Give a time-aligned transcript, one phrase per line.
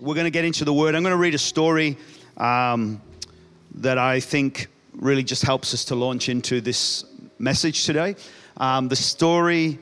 [0.00, 0.94] we're going to get into the word.
[0.94, 1.96] I'm going to read a story
[2.36, 3.00] um,
[3.76, 7.04] that I think really just helps us to launch into this
[7.38, 8.16] message today.
[8.56, 9.78] Um, the story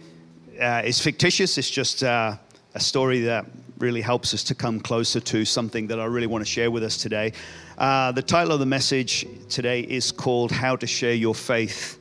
[0.61, 2.37] uh, is fictitious, it's just uh,
[2.75, 3.47] a story that
[3.79, 6.83] really helps us to come closer to something that I really want to share with
[6.83, 7.33] us today.
[7.77, 11.99] Uh, the title of the message today is called How to Share Your Faith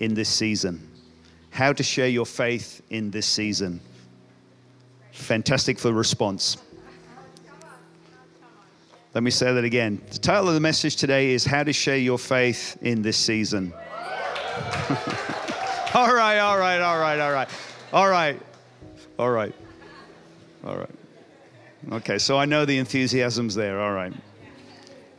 [0.00, 0.88] in This Season.
[1.50, 3.80] How to Share Your Faith in This Season.
[5.12, 6.56] Fantastic for response.
[9.14, 10.02] Let me say that again.
[10.10, 13.72] The title of the message today is How to Share Your Faith in This Season.
[15.94, 17.48] all right, all right, all right, all right,
[17.90, 18.38] all right,
[19.18, 19.54] all right,
[20.62, 20.90] all right.
[21.90, 24.12] Okay, so I know the enthusiasm's there, all right.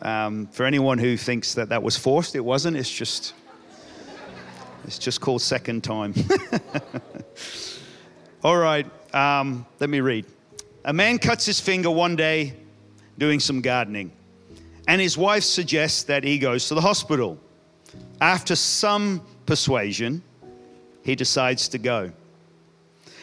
[0.04, 2.78] Um, for anyone who thinks that that was forced, it wasn't.
[2.78, 3.34] It's just,
[4.86, 6.14] it's just called second time.
[8.44, 10.28] all right, um, let me read.
[10.86, 12.54] A man cuts his finger one day
[13.20, 14.12] doing some gardening,
[14.88, 17.38] and his wife suggests that he goes to the hospital.
[18.22, 20.24] After some persuasion,
[21.04, 22.12] he decides to go.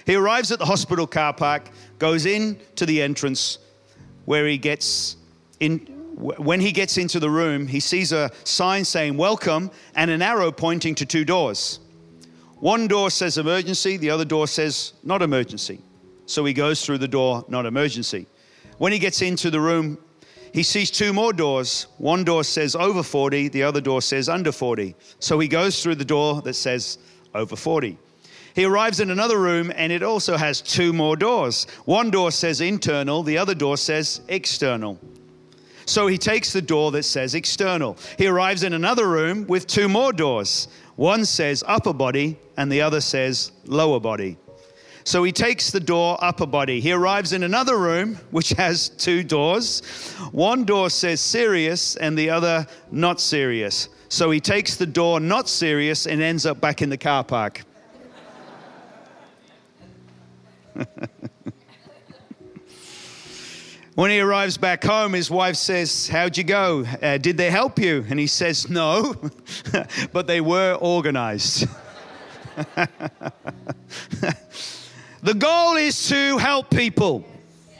[0.06, 3.58] He arrives at the hospital car park, goes in to the entrance
[4.24, 5.16] where he gets
[5.58, 5.78] in.
[6.16, 10.50] When he gets into the room, he sees a sign saying welcome and an arrow
[10.50, 11.78] pointing to two doors.
[12.60, 15.80] One door says emergency, the other door says not emergency.
[16.24, 18.26] So he goes through the door, not emergency.
[18.78, 19.98] When he gets into the room,
[20.52, 21.86] he sees two more doors.
[21.98, 24.94] One door says over 40, the other door says under 40.
[25.18, 26.98] So he goes through the door that says
[27.34, 27.98] over 40.
[28.54, 31.66] He arrives in another room and it also has two more doors.
[31.84, 34.98] One door says internal, the other door says external.
[35.84, 37.98] So he takes the door that says external.
[38.18, 40.68] He arrives in another room with two more doors.
[40.96, 44.38] One says upper body and the other says lower body.
[45.06, 46.80] So he takes the door upper body.
[46.80, 49.82] He arrives in another room which has two doors.
[50.32, 53.88] One door says serious and the other not serious.
[54.08, 57.62] So he takes the door not serious and ends up back in the car park.
[63.94, 66.84] when he arrives back home, his wife says, How'd you go?
[67.00, 68.04] Uh, did they help you?
[68.08, 69.14] And he says, No,
[70.12, 71.68] but they were organized.
[75.26, 77.24] The goal is to help people,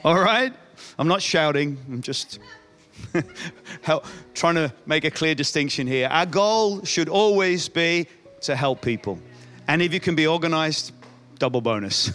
[0.03, 0.53] all right?
[0.99, 2.39] I'm not shouting, I'm just
[3.83, 6.09] help, trying to make a clear distinction here.
[6.11, 8.07] Our goal should always be
[8.41, 9.17] to help people.
[9.69, 10.91] And if you can be organized,
[11.39, 12.11] double bonus.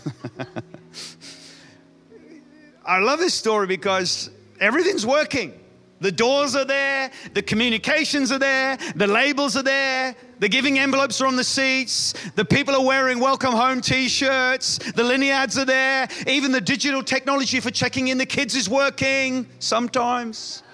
[2.84, 4.28] I love this story because
[4.60, 5.58] everything's working.
[6.02, 11.20] The doors are there, the communications are there, the labels are there, the giving envelopes
[11.20, 15.64] are on the seats, the people are wearing welcome home t shirts, the lineads are
[15.64, 20.64] there, even the digital technology for checking in the kids is working sometimes.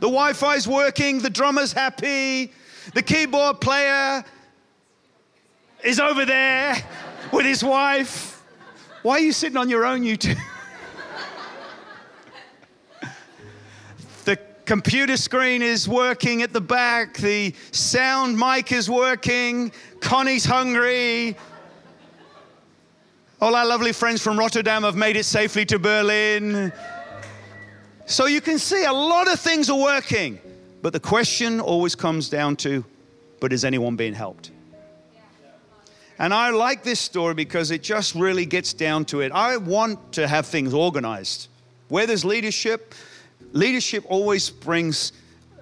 [0.00, 2.50] The Wi Fi is working, the drummer's happy,
[2.94, 4.24] the keyboard player
[5.84, 6.76] is over there
[7.30, 8.42] with his wife.
[9.02, 10.34] Why are you sitting on your own, you two?
[14.64, 21.36] Computer screen is working at the back, the sound mic is working, Connie's hungry.
[23.40, 26.72] All our lovely friends from Rotterdam have made it safely to Berlin.
[28.06, 30.38] So you can see a lot of things are working,
[30.80, 32.84] but the question always comes down to
[33.42, 34.52] but is anyone being helped?
[36.16, 39.32] And I like this story because it just really gets down to it.
[39.32, 41.48] I want to have things organized.
[41.88, 42.94] Where there's leadership,
[43.52, 45.12] leadership always brings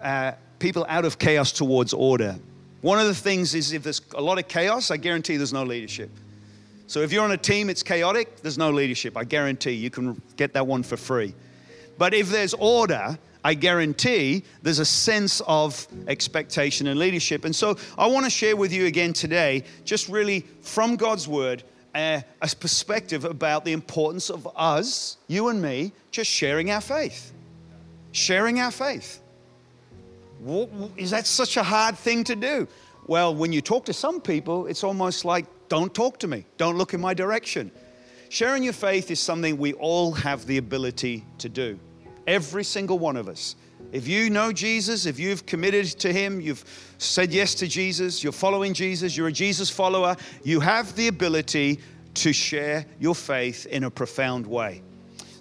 [0.01, 2.37] uh, people out of chaos towards order.
[2.81, 5.65] One of the things is if there's a lot of chaos, I guarantee there's no
[5.65, 6.11] leadership.
[6.87, 9.17] So if you're on a team, it's chaotic, there's no leadership.
[9.17, 11.35] I guarantee you can get that one for free.
[11.99, 17.45] But if there's order, I guarantee there's a sense of expectation and leadership.
[17.45, 21.63] And so I want to share with you again today, just really from God's word,
[21.95, 27.33] uh, a perspective about the importance of us, you and me, just sharing our faith
[28.13, 29.21] sharing our faith.
[30.97, 32.67] Is that such a hard thing to do?
[33.07, 36.77] Well, when you talk to some people, it's almost like, don't talk to me, don't
[36.77, 37.71] look in my direction.
[38.29, 41.79] Sharing your faith is something we all have the ability to do.
[42.27, 43.57] Every single one of us.
[43.93, 46.65] If you know Jesus, if you've committed to Him, you've
[46.99, 51.81] said yes to Jesus, you're following Jesus, you're a Jesus follower, you have the ability
[52.15, 54.83] to share your faith in a profound way.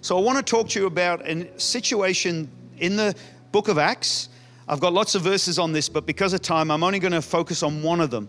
[0.00, 3.14] So I want to talk to you about a situation in the
[3.52, 4.28] book of Acts.
[4.66, 7.22] I've got lots of verses on this, but because of time, I'm only going to
[7.22, 8.28] focus on one of them.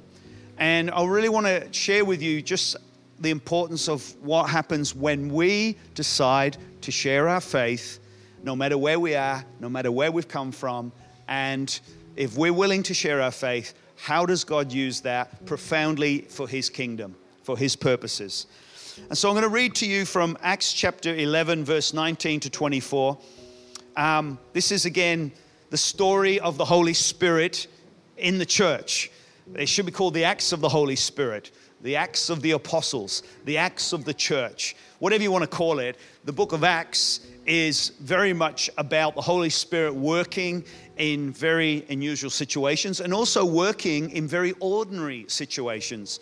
[0.58, 2.76] And I really want to share with you just
[3.20, 8.00] the importance of what happens when we decide to share our faith
[8.44, 10.92] no matter where we are, no matter where we've come from.
[11.28, 11.80] And
[12.16, 16.70] if we're willing to share our faith, how does God use that profoundly for his
[16.70, 18.48] kingdom, for his purposes?
[19.10, 22.50] And so I'm going to read to you from Acts chapter 11, verse 19 to
[22.50, 23.18] 24.
[23.96, 25.32] Um, this is again
[25.70, 27.68] the story of the Holy Spirit
[28.18, 29.12] in the church.
[29.56, 31.52] It should be called the Acts of the Holy Spirit,
[31.82, 35.80] the Acts of the Apostles, the Acts of the church, whatever you want to call
[35.80, 35.98] it.
[36.24, 40.64] The book of Acts is very much about the Holy Spirit working
[40.98, 46.22] in very unusual situations and also working in very ordinary situations.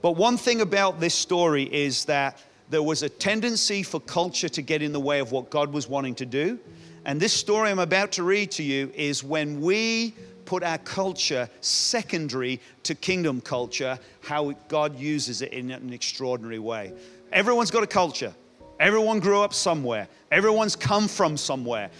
[0.00, 2.38] But one thing about this story is that
[2.70, 5.88] there was a tendency for culture to get in the way of what God was
[5.88, 6.58] wanting to do.
[7.04, 10.14] And this story I'm about to read to you is when we
[10.44, 16.92] put our culture secondary to kingdom culture, how God uses it in an extraordinary way.
[17.32, 18.34] Everyone's got a culture,
[18.78, 21.90] everyone grew up somewhere, everyone's come from somewhere.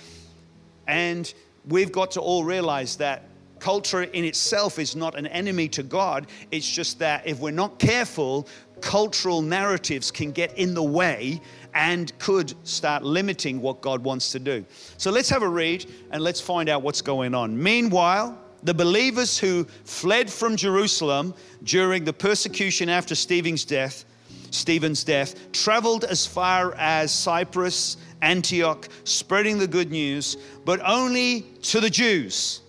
[0.87, 1.33] And
[1.69, 3.25] we've got to all realize that
[3.61, 6.27] culture in itself is not an enemy to God.
[6.51, 8.49] It's just that if we're not careful,
[8.81, 11.41] cultural narratives can get in the way
[11.75, 14.65] and could start limiting what God wants to do.
[14.97, 17.61] So let's have a read and let's find out what's going on.
[17.61, 21.35] Meanwhile, the believers who fled from Jerusalem
[21.65, 24.05] during the persecution after Stephen's death,
[24.51, 31.81] Stephen's death, traveled as far as Cyprus, Antioch, spreading the good news, but only to
[31.81, 32.61] the Jews.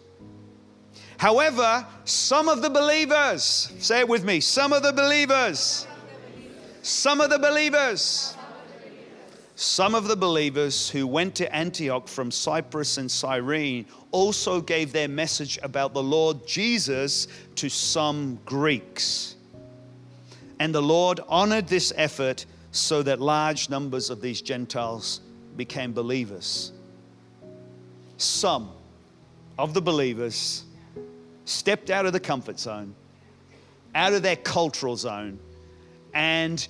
[1.17, 5.85] However, some of the believers, say it with me, some of the believers,
[6.81, 8.35] some of the believers
[9.61, 15.07] some of the believers who went to Antioch from Cyprus and Cyrene also gave their
[15.07, 17.27] message about the Lord Jesus
[17.57, 19.35] to some Greeks.
[20.59, 25.21] And the Lord honored this effort so that large numbers of these Gentiles
[25.55, 26.71] became believers.
[28.17, 28.71] Some
[29.59, 30.63] of the believers
[31.45, 32.95] stepped out of the comfort zone,
[33.93, 35.37] out of their cultural zone,
[36.15, 36.67] and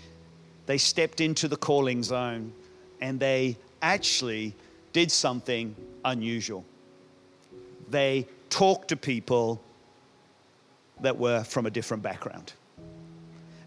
[0.65, 2.51] they stepped into the calling zone
[3.01, 4.55] and they actually
[4.93, 5.75] did something
[6.05, 6.63] unusual.
[7.89, 9.61] They talked to people
[11.01, 12.53] that were from a different background.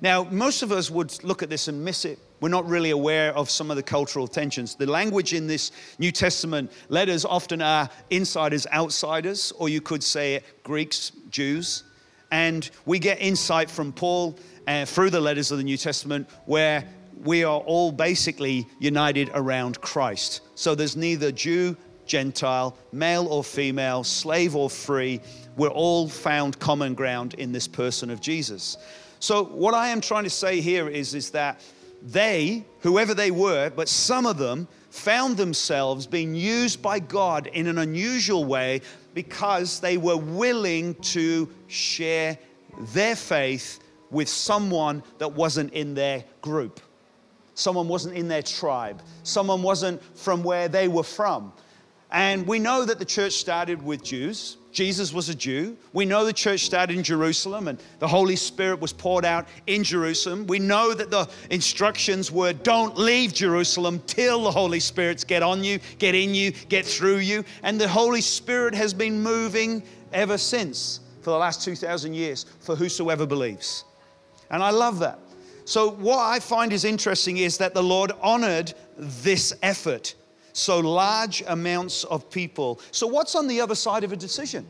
[0.01, 2.19] Now, most of us would look at this and miss it.
[2.41, 4.75] We're not really aware of some of the cultural tensions.
[4.75, 10.43] The language in this New Testament letters often are insiders, outsiders, or you could say
[10.63, 11.85] Greeks, Jews.
[12.31, 16.85] And we get insight from Paul uh, through the letters of the New Testament where
[17.23, 20.41] we are all basically united around Christ.
[20.55, 21.77] So there's neither Jew,
[22.07, 25.21] Gentile, male or female, slave or free.
[25.57, 28.77] We're all found common ground in this person of Jesus.
[29.21, 31.61] So what I am trying to say here is, is that
[32.03, 37.67] they, whoever they were, but some of them found themselves being used by God in
[37.67, 38.83] an unusual way
[39.15, 42.39] because they were willing to share
[42.93, 46.81] their faith with someone that wasn't in their group.
[47.55, 49.03] Someone wasn't in their tribe.
[49.23, 51.53] Someone wasn't from where they were from.
[52.11, 54.57] And we know that the church started with Jews.
[54.71, 55.77] Jesus was a Jew.
[55.93, 59.85] We know the church started in Jerusalem and the Holy Spirit was poured out in
[59.85, 60.47] Jerusalem.
[60.47, 65.65] We know that the instructions were don't leave Jerusalem till the Holy Spirit's get on
[65.65, 67.45] you, get in you, get through you.
[67.63, 72.77] And the Holy Spirit has been moving ever since for the last 2,000 years for
[72.77, 73.85] whosoever believes.
[74.51, 75.19] And I love that.
[75.65, 80.15] So, what I find is interesting is that the Lord honored this effort.
[80.53, 82.81] So, large amounts of people.
[82.91, 84.67] So, what's on the other side of a decision?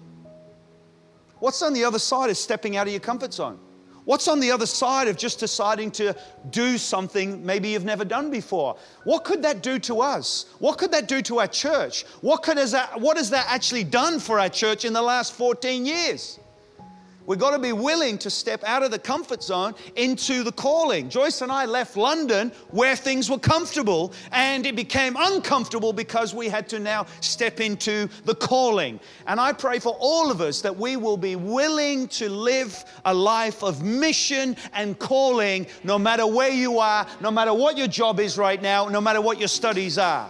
[1.41, 3.59] What's on the other side of stepping out of your comfort zone?
[4.05, 6.15] What's on the other side of just deciding to
[6.51, 8.77] do something maybe you've never done before?
[9.05, 10.47] What could that do to us?
[10.59, 12.05] What could that do to our church?
[12.21, 15.87] What, could, that, what has that actually done for our church in the last 14
[15.87, 16.39] years?
[17.27, 21.09] We've got to be willing to step out of the comfort zone into the calling.
[21.09, 26.49] Joyce and I left London where things were comfortable and it became uncomfortable because we
[26.49, 29.01] had to now step into the calling.
[29.27, 33.15] And I pray for all of us that we will be willing to live a
[33.15, 38.21] life of mission and calling no matter where you are, no matter what your job
[38.21, 40.29] is right now, no matter what your studies are.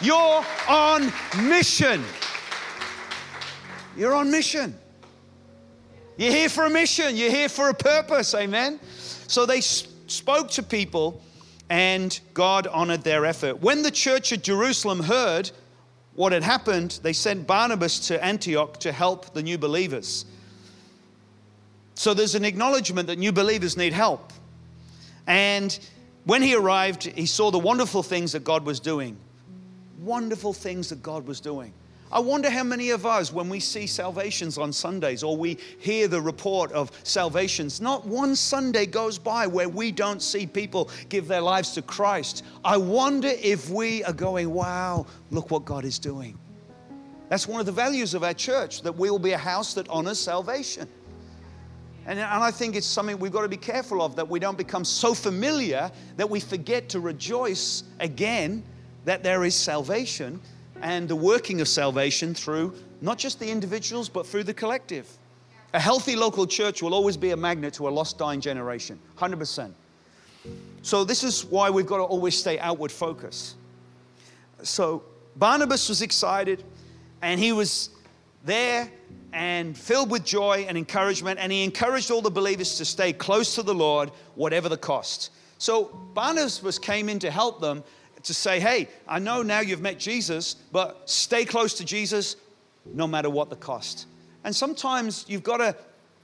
[0.00, 1.12] You're on
[1.48, 2.04] mission.
[3.96, 4.78] You're on mission.
[6.22, 8.78] You're here for a mission, you're here for a purpose, amen?
[9.26, 11.20] So they spoke to people
[11.68, 13.60] and God honored their effort.
[13.60, 15.50] When the church at Jerusalem heard
[16.14, 20.24] what had happened, they sent Barnabas to Antioch to help the new believers.
[21.96, 24.32] So there's an acknowledgement that new believers need help.
[25.26, 25.76] And
[26.22, 29.16] when he arrived, he saw the wonderful things that God was doing.
[29.98, 31.72] wonderful things that God was doing.
[32.12, 36.08] I wonder how many of us, when we see salvations on Sundays or we hear
[36.08, 41.26] the report of salvations, not one Sunday goes by where we don't see people give
[41.26, 42.44] their lives to Christ.
[42.66, 46.38] I wonder if we are going, wow, look what God is doing.
[47.30, 49.88] That's one of the values of our church, that we will be a house that
[49.88, 50.86] honors salvation.
[52.04, 54.58] And, and I think it's something we've got to be careful of that we don't
[54.58, 58.64] become so familiar that we forget to rejoice again
[59.06, 60.42] that there is salvation
[60.82, 65.08] and the working of salvation through not just the individuals, but through the collective.
[65.74, 69.72] A healthy local church will always be a magnet to a lost, dying generation, 100%.
[70.82, 73.54] So, this is why we've got to always stay outward focus.
[74.62, 75.04] So,
[75.36, 76.64] Barnabas was excited
[77.22, 77.90] and he was
[78.44, 78.90] there
[79.32, 83.54] and filled with joy and encouragement, and he encouraged all the believers to stay close
[83.54, 85.30] to the Lord, whatever the cost.
[85.58, 87.82] So, Barnabas came in to help them
[88.24, 92.36] to say, hey, I know now you've met Jesus, but stay close to Jesus
[92.84, 94.06] no matter what the cost.
[94.44, 95.76] And sometimes you've got to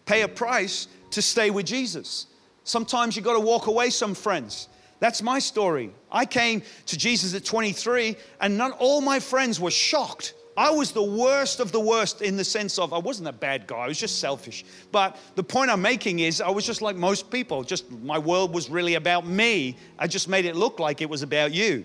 [0.07, 2.27] pay a price to stay with Jesus.
[2.65, 4.69] Sometimes you've got to walk away some friends.
[5.01, 5.91] That's my story.
[6.11, 10.35] I came to Jesus at 23, and not all my friends were shocked.
[10.59, 13.69] I was the worst of the worst in the sense of I wasn't a bad
[13.69, 14.65] guy, I was just selfish.
[14.91, 18.53] But the point I'm making is I was just like most people, just my world
[18.53, 19.77] was really about me.
[20.01, 21.85] I just made it look like it was about you.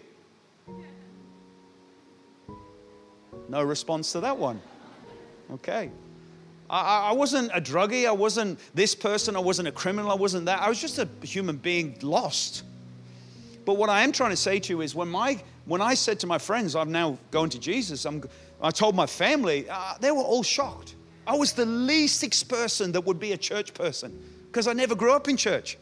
[3.48, 4.60] No response to that one.
[5.52, 5.92] Okay.
[6.68, 8.08] I, I, wasn't a druggie.
[8.08, 9.36] I wasn't this person.
[9.36, 10.10] I wasn't a criminal.
[10.10, 10.60] I wasn't that.
[10.64, 12.64] I was just a human being lost.
[13.66, 16.20] But what I am trying to say to you is when, my, when I said
[16.22, 18.24] to my friends, I'm now going to Jesus, I'm,
[18.62, 20.96] I told my family, uh, they were all shocked.
[21.26, 25.14] I was the least person that would be a church person because I never grew
[25.14, 25.78] up in church.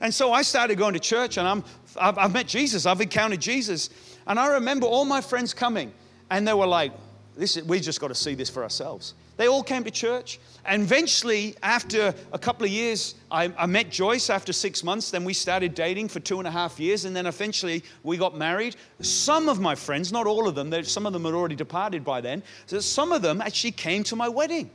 [0.00, 1.64] And so I started going to church and I'm,
[1.98, 3.90] I've, I've met Jesus, I've encountered Jesus.
[4.26, 5.92] And I remember all my friends coming
[6.30, 6.92] and they were like,
[7.36, 9.14] this is, we just got to see this for ourselves.
[9.36, 10.38] They all came to church.
[10.64, 15.10] And eventually, after a couple of years, I, I, met Joyce after six months.
[15.10, 17.04] Then we started dating for two and a half years.
[17.04, 18.76] And then eventually, we got married.
[19.00, 22.20] Some of my friends, not all of them, some of them had already departed by
[22.20, 22.42] then.
[22.66, 24.70] So some of them actually came to my wedding.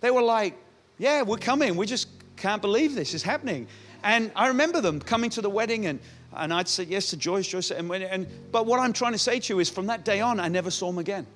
[0.00, 0.56] They were like,
[0.98, 1.76] Yeah, we're coming.
[1.76, 3.66] We just can't believe this is happening.
[4.02, 5.98] And I remember them coming to the wedding, and,
[6.36, 7.72] and I'd say yes to Joyce, Joyce.
[7.72, 10.38] And, and, but what I'm trying to say to you is from that day on,
[10.38, 11.26] I never saw them again.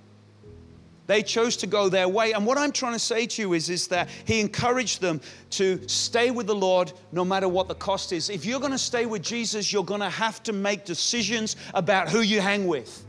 [1.10, 2.34] They chose to go their way.
[2.34, 5.88] And what I'm trying to say to you is, is that he encouraged them to
[5.88, 8.30] stay with the Lord no matter what the cost is.
[8.30, 12.08] If you're going to stay with Jesus, you're going to have to make decisions about
[12.08, 13.04] who you hang with.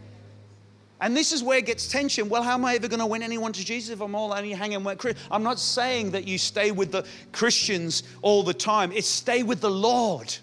[0.99, 2.27] And this is where it gets tension.
[2.27, 4.53] Well, how am I ever going to win anyone to Jesus if I'm all only
[4.53, 5.27] hanging with Christians?
[5.29, 8.91] I'm not saying that you stay with the Christians all the time.
[8.93, 10.35] It's stay with the Lord.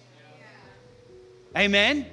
[1.57, 2.07] Amen.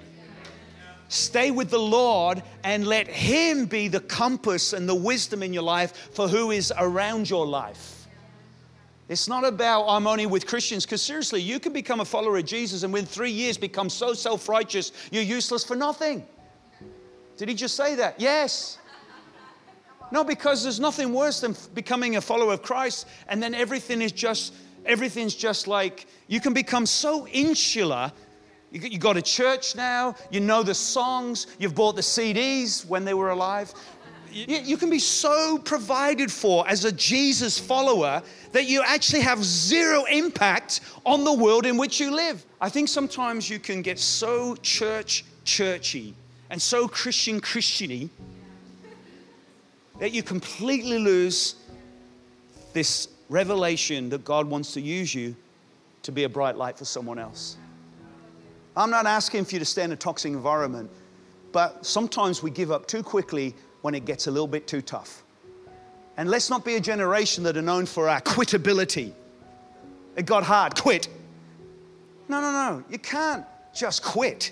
[1.15, 5.63] Stay with the Lord and let Him be the compass and the wisdom in your
[5.63, 8.07] life for who is around your life.
[9.07, 12.45] It's not about I'm only with Christians, because seriously, you can become a follower of
[12.45, 16.25] Jesus and within three years become so self righteous, you're useless for nothing.
[17.37, 18.19] Did he just say that?
[18.19, 18.77] Yes.
[20.11, 24.11] No, because there's nothing worse than becoming a follower of Christ and then everything is
[24.11, 24.53] just,
[24.85, 28.11] everything's just like, you can become so insular
[28.83, 33.13] you go to church now, you know the songs, you've bought the CDs when they
[33.13, 33.73] were alive.
[34.31, 40.03] You can be so provided for as a Jesus follower that you actually have zero
[40.11, 42.45] impact on the world in which you live.
[42.59, 46.13] I think sometimes you can get so church churchy
[46.49, 48.09] and so Christian Christiany
[49.99, 51.55] that you completely lose
[52.73, 55.33] this revelation that God wants to use you
[56.03, 57.57] to be a bright light for someone else.
[58.77, 60.89] I'm not asking for you to stay in a toxic environment,
[61.51, 65.23] but sometimes we give up too quickly when it gets a little bit too tough.
[66.17, 69.13] And let's not be a generation that are known for our quitability.
[70.15, 71.07] It got hard, quit.
[72.27, 72.83] No, no, no.
[72.89, 74.51] You can't just quit.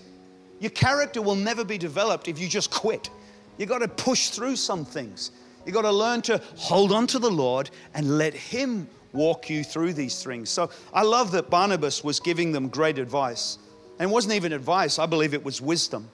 [0.59, 3.09] Your character will never be developed if you just quit.
[3.57, 5.31] You got to push through some things.
[5.65, 9.63] You got to learn to hold on to the Lord and let Him walk you
[9.63, 10.49] through these things.
[10.49, 13.57] So I love that Barnabas was giving them great advice.
[13.99, 16.09] And it wasn't even advice, I believe it was wisdom.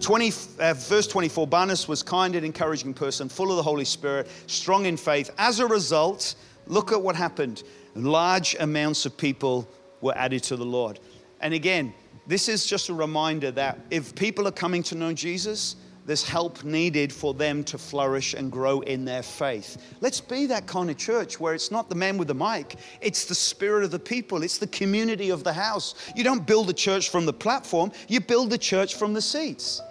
[0.00, 4.28] 20, uh, verse 24 Barnabas was kind and encouraging person, full of the Holy Spirit,
[4.46, 5.30] strong in faith.
[5.38, 6.34] As a result,
[6.66, 7.62] look at what happened.
[7.94, 9.68] Large amounts of people
[10.02, 11.00] were added to the Lord.
[11.40, 11.94] And again,
[12.26, 16.62] this is just a reminder that if people are coming to know Jesus, there's help
[16.64, 19.76] needed for them to flourish and grow in their faith.
[20.00, 23.24] Let's be that kind of church where it's not the man with the mic, it's
[23.24, 25.94] the spirit of the people, it's the community of the house.
[26.14, 29.82] You don't build a church from the platform, you build the church from the seats.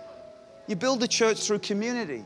[0.67, 2.25] You build the church through community.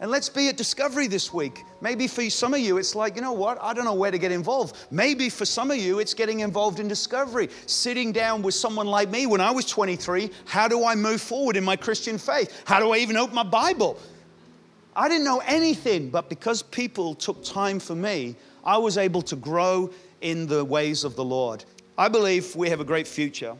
[0.00, 1.62] And let's be at Discovery this week.
[1.82, 3.58] Maybe for some of you, it's like, you know what?
[3.60, 4.76] I don't know where to get involved.
[4.90, 7.50] Maybe for some of you, it's getting involved in Discovery.
[7.66, 11.58] Sitting down with someone like me when I was 23, how do I move forward
[11.58, 12.62] in my Christian faith?
[12.64, 13.98] How do I even open my Bible?
[14.96, 19.36] I didn't know anything, but because people took time for me, I was able to
[19.36, 19.90] grow
[20.22, 21.64] in the ways of the Lord.
[21.98, 23.54] I believe we have a great future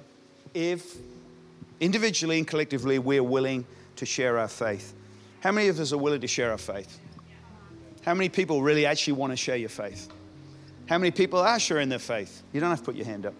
[0.54, 0.97] if
[1.80, 3.66] individually and collectively we are willing
[3.97, 4.94] to share our faith.
[5.40, 6.99] How many of us are willing to share our faith?
[8.02, 10.09] How many people really actually want to share your faith?
[10.87, 12.42] How many people are sharing their faith?
[12.52, 13.35] You don't have to put your hand up.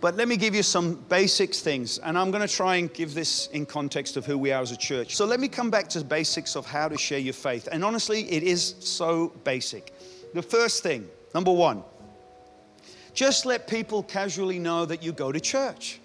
[0.00, 3.14] But let me give you some basics things, and I'm going to try and give
[3.14, 5.16] this in context of who we are as a church.
[5.16, 7.68] So let me come back to basics of how to share your faith.
[7.72, 9.94] And honestly, it is so basic.
[10.34, 11.82] The first thing, number one,
[13.14, 16.00] just let people casually know that you go to church.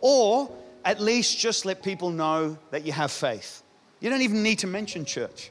[0.00, 0.48] Or
[0.84, 3.62] at least just let people know that you have faith.
[4.00, 5.50] You don't even need to mention church.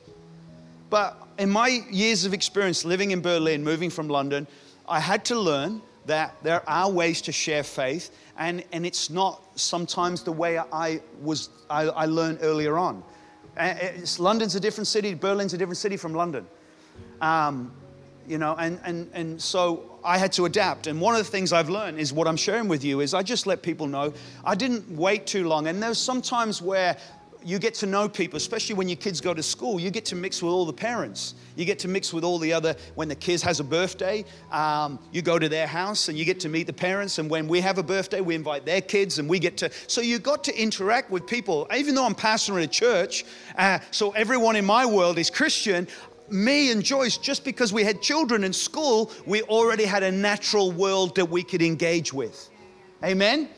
[0.89, 4.47] But in my years of experience living in Berlin, moving from London,
[4.87, 9.41] I had to learn that there are ways to share faith, and, and it's not
[9.55, 13.03] sometimes the way I was I, I learned earlier on.
[13.55, 16.47] It's, London's a different city, Berlin's a different city from London.
[17.21, 17.71] Um,
[18.29, 20.87] you know, and, and, and so I had to adapt.
[20.87, 23.23] And one of the things I've learned is what I'm sharing with you is I
[23.23, 24.13] just let people know
[24.45, 25.67] I didn't wait too long.
[25.67, 26.95] And there's sometimes where
[27.43, 29.79] you get to know people, especially when your kids go to school.
[29.79, 31.35] You get to mix with all the parents.
[31.55, 32.75] You get to mix with all the other.
[32.95, 36.39] When the kids has a birthday, um, you go to their house and you get
[36.41, 37.17] to meet the parents.
[37.17, 39.71] And when we have a birthday, we invite their kids, and we get to.
[39.87, 41.67] So you got to interact with people.
[41.73, 43.25] Even though I'm pastor pastoring a church,
[43.57, 45.87] uh, so everyone in my world is Christian
[46.31, 50.71] me and Joyce, just because we had children in school, we already had a natural
[50.71, 52.49] world that we could engage with.
[53.03, 53.49] Amen?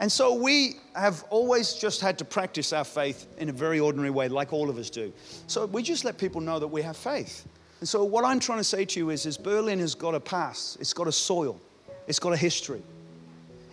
[0.00, 4.10] And so we have always just had to practice our faith in a very ordinary
[4.10, 5.12] way, like all of us do.
[5.46, 7.46] So we just let people know that we have faith.
[7.80, 10.20] And so what I'm trying to say to you is, is Berlin has got a
[10.20, 11.60] past, it's got a soil,
[12.06, 12.82] it's got a history.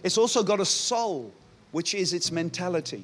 [0.04, 1.34] It's also got a soul,
[1.72, 3.04] which is its mentality.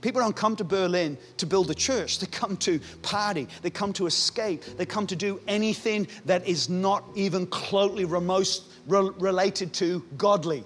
[0.00, 2.18] People don't come to Berlin to build a church.
[2.18, 3.48] They come to party.
[3.62, 4.62] They come to escape.
[4.76, 10.64] They come to do anything that is not even closely related to godly.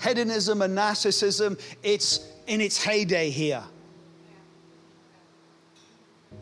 [0.00, 3.64] Hedonism and narcissism, it's in its heyday here.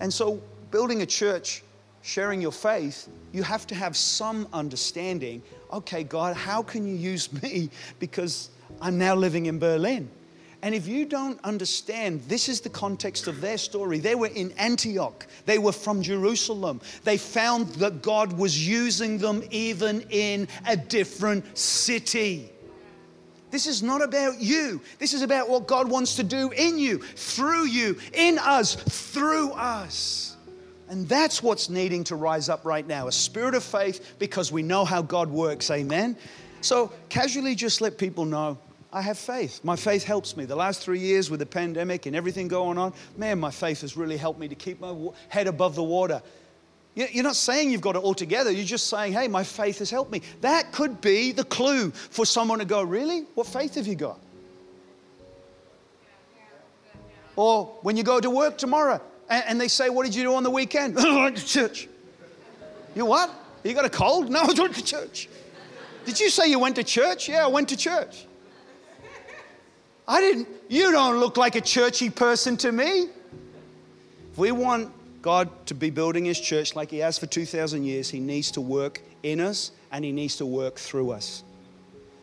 [0.01, 1.63] And so, building a church,
[2.03, 7.33] sharing your faith, you have to have some understanding okay, God, how can you use
[7.43, 7.71] me?
[7.99, 10.11] Because I'm now living in Berlin.
[10.67, 14.01] And if you don't understand, this is the context of their story.
[14.01, 16.81] They were in Antioch, they were from Jerusalem.
[17.05, 22.51] They found that God was using them even in a different city.
[23.53, 24.81] This is not about you.
[24.99, 29.53] This is about what God wants to do in you, through you, in us, through
[29.53, 30.37] us.
[30.89, 34.65] And that's what's needing to rise up right now a spirit of faith because we
[34.65, 35.71] know how God works.
[35.71, 36.17] Amen.
[36.61, 38.59] So, casually just let people know
[38.97, 39.63] I have faith.
[39.63, 40.47] My faith helps me.
[40.47, 43.95] The last three years with the pandemic and everything going on, man, my faith has
[43.95, 44.95] really helped me to keep my
[45.29, 46.23] head above the water.
[46.95, 48.51] You're not saying you've got it all together.
[48.51, 50.23] You're just saying, hey, my faith has helped me.
[50.41, 53.27] That could be the clue for someone to go, really?
[53.35, 54.19] What faith have you got?
[57.37, 60.43] Or when you go to work tomorrow and they say, what did you do on
[60.43, 60.99] the weekend?
[60.99, 61.87] I went to church.
[62.95, 63.31] You what?
[63.63, 64.31] You got a cold?
[64.31, 65.29] No, I went to church.
[66.07, 67.29] Did you say you went to church?
[67.29, 68.27] Yeah, I went to church.
[70.09, 73.09] I didn't, you don't look like a churchy person to me.
[74.33, 74.93] If we want
[75.23, 78.61] God to be building his church like he has for 2,000 years, he needs to
[78.61, 81.43] work in us and he needs to work through us.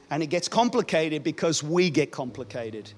[0.10, 2.92] And it gets complicated because we get complicated.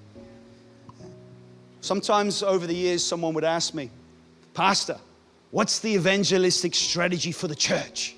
[1.80, 3.90] Sometimes over the years, someone would ask me,
[4.54, 4.98] Pastor,
[5.50, 8.14] what's the evangelistic strategy for the church?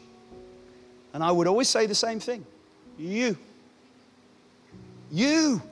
[1.14, 2.44] And I would always say the same thing
[2.98, 3.36] you.
[5.10, 5.62] You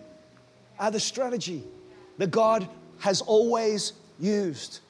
[0.79, 1.65] are the strategy
[2.19, 4.81] that God has always used.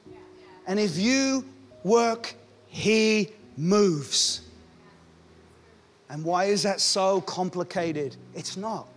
[0.67, 1.45] And if you
[1.83, 2.33] work,
[2.67, 4.41] He moves.
[6.09, 8.15] And why is that so complicated?
[8.33, 8.87] It's not.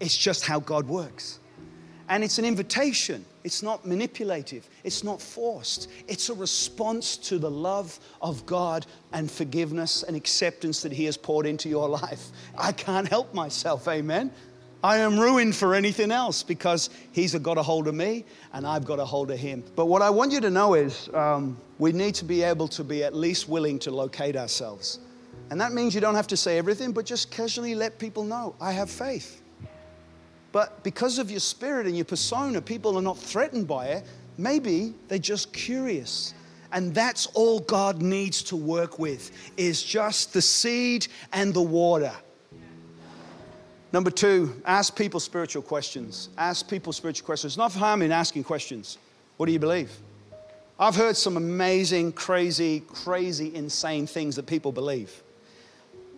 [0.00, 1.40] It's just how God works.
[2.08, 3.24] And it's an invitation.
[3.44, 4.68] It's not manipulative.
[4.84, 5.90] It's not forced.
[6.06, 11.16] It's a response to the love of God and forgiveness and acceptance that He has
[11.16, 12.28] poured into your life.
[12.56, 13.88] I can't help myself.
[13.88, 14.30] Amen.
[14.84, 18.84] I am ruined for anything else because he's got a hold of me and I've
[18.84, 19.64] got a hold of him.
[19.74, 22.84] But what I want you to know is um, we need to be able to
[22.84, 24.98] be at least willing to locate ourselves.
[25.48, 28.56] And that means you don't have to say everything, but just casually let people know
[28.60, 29.40] I have faith.
[30.52, 34.04] But because of your spirit and your persona, people are not threatened by it.
[34.36, 36.34] Maybe they're just curious.
[36.72, 42.12] And that's all God needs to work with is just the seed and the water.
[43.94, 46.28] Number two, ask people spiritual questions.
[46.36, 47.54] Ask people spiritual questions.
[47.54, 48.98] There's no harm in asking questions.
[49.36, 49.88] What do you believe?
[50.80, 55.22] I've heard some amazing, crazy, crazy, insane things that people believe.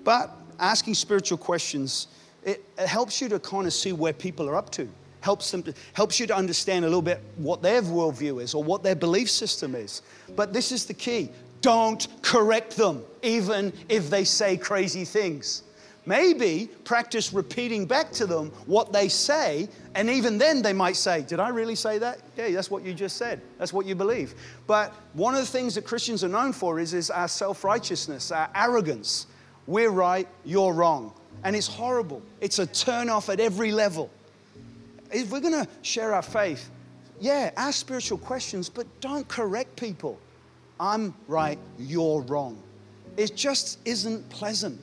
[0.04, 2.08] But asking spiritual questions,
[2.44, 4.88] it, it helps you to kind of see where people are up to.
[5.20, 8.64] Helps them to, helps you to understand a little bit what their worldview is or
[8.64, 10.00] what their belief system is.
[10.34, 11.28] But this is the key.
[11.60, 15.62] Don't correct them, even if they say crazy things.
[16.08, 21.22] Maybe practice repeating back to them what they say, and even then they might say,
[21.22, 22.20] Did I really say that?
[22.36, 23.42] Yeah, that's what you just said.
[23.58, 24.36] That's what you believe.
[24.68, 28.30] But one of the things that Christians are known for is, is our self righteousness,
[28.30, 29.26] our arrogance.
[29.66, 31.12] We're right, you're wrong.
[31.42, 32.22] And it's horrible.
[32.40, 34.08] It's a turn off at every level.
[35.10, 36.70] If we're going to share our faith,
[37.20, 40.20] yeah, ask spiritual questions, but don't correct people.
[40.78, 42.62] I'm right, you're wrong.
[43.16, 44.80] It just isn't pleasant.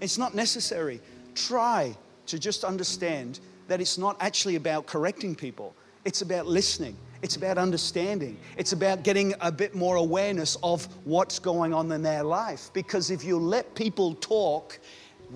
[0.00, 1.00] It's not necessary.
[1.34, 6.96] Try to just understand that it's not actually about correcting people, it's about listening.
[7.20, 8.38] It's about understanding.
[8.56, 12.70] It's about getting a bit more awareness of what's going on in their life.
[12.72, 14.78] Because if you let people talk,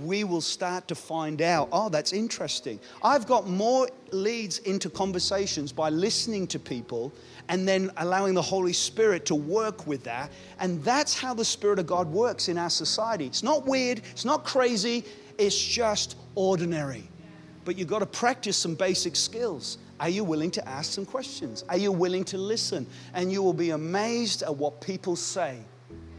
[0.01, 2.79] we will start to find out, oh, that's interesting.
[3.03, 7.13] I've got more leads into conversations by listening to people
[7.53, 10.33] and then allowing the Holy Spirit to work with that.
[10.59, 13.27] And that's how the Spirit of God works in our society.
[13.27, 15.05] It's not weird, it's not crazy,
[15.37, 17.07] it's just ordinary.
[17.67, 19.77] But you've got to practice some basic skills.
[20.01, 21.63] Are you willing to ask some questions?
[21.69, 22.87] Are you willing to listen?
[23.13, 25.59] And you will be amazed at what people say.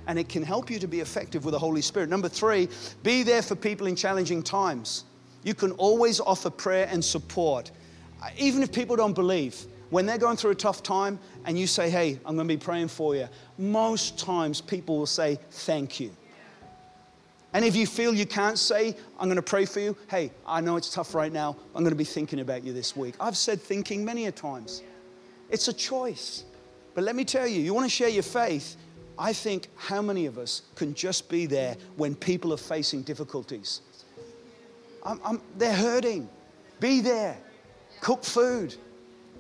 [0.06, 2.10] And it can help you to be effective with the Holy Spirit.
[2.10, 2.70] Number three,
[3.02, 5.06] be there for people in challenging times.
[5.42, 7.72] You can always offer prayer and support.
[8.38, 11.88] Even if people don't believe, when they're going through a tough time and you say,
[11.88, 13.30] Hey, I'm going to be praying for you,
[13.60, 16.10] most times people will say, Thank you.
[17.54, 20.60] And if you feel you can't say, I'm going to pray for you, hey, I
[20.60, 21.56] know it's tough right now.
[21.76, 23.14] I'm going to be thinking about you this week.
[23.20, 24.82] I've said thinking many a times.
[25.52, 26.46] It's a choice.
[26.96, 28.76] But let me tell you, you want to share your faith.
[29.20, 33.82] I think how many of us can just be there when people are facing difficulties?
[35.04, 36.28] I'm, I'm, they're hurting.
[36.80, 37.38] Be there.
[38.02, 38.76] Cook food.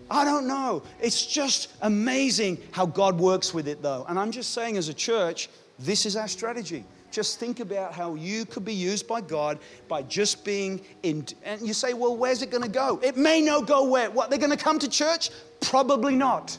[0.10, 0.84] I don't know.
[1.02, 4.06] It's just amazing how God works with it, though.
[4.08, 6.84] And I'm just saying, as a church, this is our strategy.
[7.12, 11.26] Just think about how you could be used by God by just being in.
[11.44, 13.00] And you say, well, where's it going to go?
[13.04, 14.10] It may not go where.
[14.10, 15.30] What, they're going to come to church?
[15.62, 16.58] Probably not.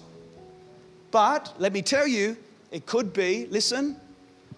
[1.10, 2.36] But let me tell you,
[2.70, 3.96] it could be, listen,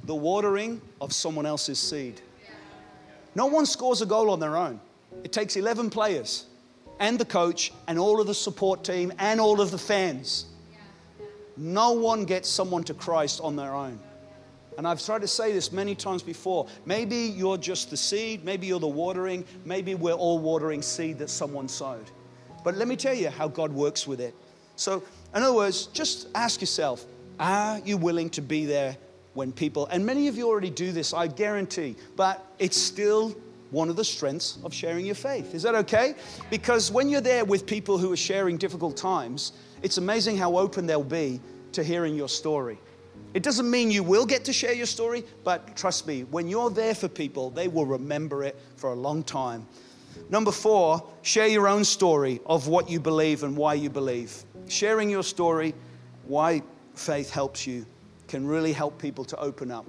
[0.05, 2.20] the watering of someone else's seed.
[3.35, 4.81] No one scores a goal on their own.
[5.25, 6.46] It takes 11 players
[6.98, 10.46] and the coach and all of the support team and all of the fans.
[11.56, 13.98] No one gets someone to Christ on their own.
[14.76, 16.66] And I've tried to say this many times before.
[16.85, 21.30] Maybe you're just the seed, maybe you're the watering, maybe we're all watering seed that
[21.30, 22.11] someone sowed.
[22.62, 24.35] But let me tell you how God works with it.
[24.76, 25.02] So,
[25.35, 27.06] in other words, just ask yourself
[27.38, 28.96] are you willing to be there
[29.35, 33.37] when people, and many of you already do this, I guarantee, but it's still
[33.70, 35.55] one of the strengths of sharing your faith.
[35.55, 36.14] Is that okay?
[36.50, 39.52] Because when you're there with people who are sharing difficult times,
[39.83, 41.40] it's amazing how open they'll be
[41.72, 42.79] to hearing your story.
[43.35, 46.70] It doesn't mean you will get to share your story, but trust me, when you're
[46.70, 49.66] there for people, they will remember it for a long time.
[50.31, 54.42] Number four, share your own story of what you believe and why you believe.
[54.68, 55.74] Sharing your story,
[56.24, 56.62] why
[56.94, 57.87] faith helps you,
[58.26, 59.87] can really help people to open up.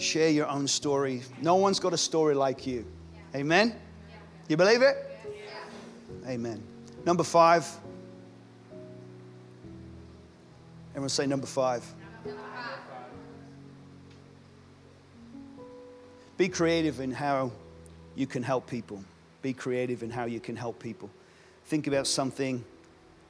[0.00, 1.22] Share your own story.
[1.42, 2.86] No one's got a story like you.
[3.34, 3.76] Amen?
[4.48, 4.96] You believe it?
[6.26, 6.62] Amen.
[7.04, 7.66] Number five,
[10.92, 11.84] Everyone say number five.
[16.36, 17.52] Be creative in how
[18.16, 19.04] you can help people.
[19.42, 21.08] Be creative in how you can help people.
[21.66, 22.64] Think about something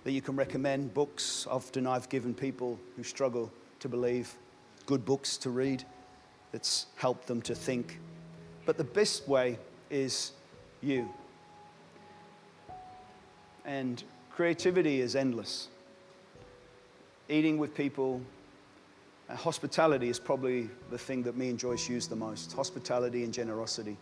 [0.04, 0.94] that you can recommend.
[0.94, 4.32] Books, often I've given people who struggle to believe
[4.86, 5.84] good books to read
[6.52, 7.98] that's helped them to think.
[8.66, 9.58] But the best way
[9.90, 10.32] is
[10.80, 11.08] you.
[13.64, 15.68] And creativity is endless
[17.30, 18.20] eating with people.
[19.28, 23.32] Uh, hospitality is probably the thing that me and Joyce use the most hospitality and
[23.32, 23.96] generosity.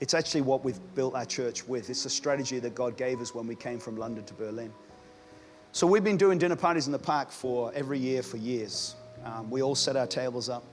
[0.00, 1.88] It's actually what we've built our church with.
[1.88, 4.72] It's a strategy that God gave us when we came from London to Berlin.
[5.72, 8.96] So we've been doing dinner parties in the park for every year for years.
[9.24, 10.64] Um, we all set our tables up.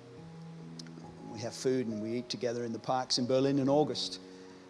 [1.31, 4.19] We have food and we eat together in the parks in Berlin in August.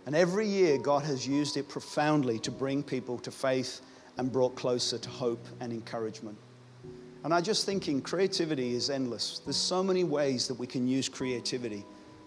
[0.06, 3.82] And every year, God has used it profoundly to bring people to faith
[4.18, 6.38] and brought closer to hope and encouragement.
[7.24, 9.42] And I just thinking creativity is endless.
[9.44, 11.86] There's so many ways that we can use creativity.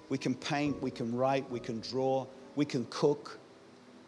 [0.09, 3.39] We can paint, we can write, we can draw, we can cook,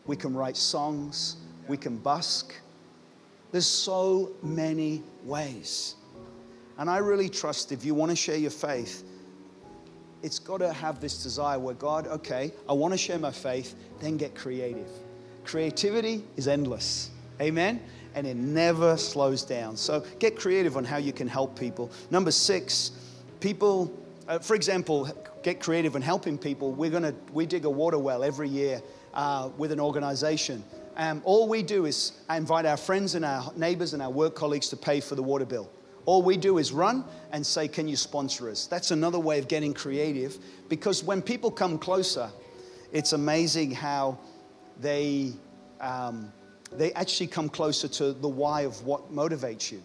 [0.07, 1.37] we can write songs,
[1.67, 2.55] we can busk.
[3.51, 5.97] There's so many ways.
[6.79, 9.03] And I really trust if you want to share your faith,
[10.23, 13.75] it's got to have this desire where God, okay, I want to share my faith,
[14.01, 14.89] then get creative.
[15.45, 17.11] Creativity is endless.
[17.41, 17.83] Amen?
[18.15, 19.77] And it never slows down.
[19.77, 21.91] So get creative on how you can help people.
[22.11, 22.93] Number six,
[23.41, 23.93] people,
[24.27, 25.09] uh, for example,
[25.43, 26.73] get creative in helping people.
[26.73, 28.83] We're going to, we dig a water well every year
[29.15, 30.65] uh, with an organization.
[30.97, 34.71] Um, all we do is invite our friends and our neighbors and our work colleagues
[34.71, 35.71] to pay for the water bill.
[36.07, 38.67] All we do is run and say, Can you sponsor us?
[38.67, 40.39] That's another way of getting creative
[40.69, 42.31] because when people come closer,
[42.93, 44.19] it's amazing how
[44.81, 45.33] they,
[45.81, 46.33] um,
[46.73, 49.83] they actually come closer to the why of what motivates you.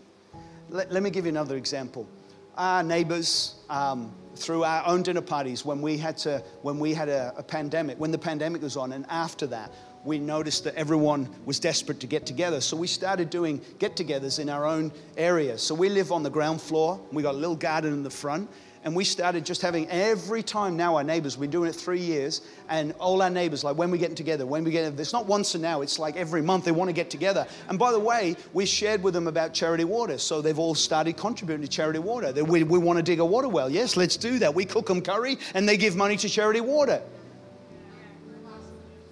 [0.69, 2.07] Let, let me give you another example.
[2.55, 7.10] Our neighbors, um, through our own dinner parties, when we had to, when we had
[7.10, 9.73] a, a pandemic, when the pandemic was on, and after that,
[10.04, 12.62] we noticed that everyone was desperate to get together.
[12.62, 15.58] So we started doing get togethers in our own area.
[15.58, 17.00] So we live on the ground floor.
[17.12, 18.50] We got a little garden in the front.
[18.84, 22.42] And we started just having every time now our neighbors, we're doing it three years,
[22.68, 25.54] and all our neighbors, like when we're getting together, when we get, it's not once
[25.54, 27.46] and now, it's like every month they want to get together.
[27.70, 30.18] And by the way, we shared with them about charity water.
[30.18, 32.34] So they've all started contributing to charity water.
[32.44, 33.70] We, we want to dig a water well.
[33.70, 34.56] Yes, let's do that.
[34.56, 37.04] We cook them curry and they give money to charity water.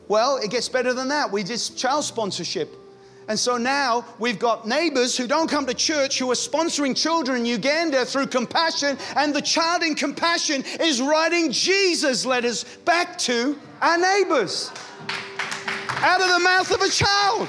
[0.09, 1.31] Well, it gets better than that.
[1.31, 2.75] We did child sponsorship.
[3.29, 7.41] And so now we've got neighbors who don't come to church who are sponsoring children
[7.41, 13.57] in Uganda through compassion, and the child in compassion is writing Jesus letters back to
[13.81, 14.71] our neighbors
[16.01, 17.47] out of the mouth of a child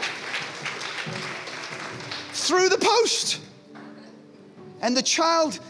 [2.32, 3.40] through the post.
[4.82, 5.60] And the child